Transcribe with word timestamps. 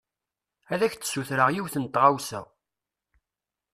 Ad 0.73 0.81
ak-d-sutreɣ 0.85 1.49
yiwen 1.51 1.75
n 1.83 1.85
tɣawsa. 1.87 2.41